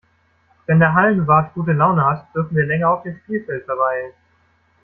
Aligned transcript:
Wenn 0.65 0.79
der 0.79 0.95
Hallenwart 0.95 1.53
gute 1.53 1.73
Laune 1.73 2.03
hat, 2.03 2.33
dürfen 2.33 2.55
wir 2.55 2.65
länger 2.65 2.89
auf 2.89 3.03
dem 3.03 3.19
Spielfeld 3.19 3.65
verweilen. 3.67 4.13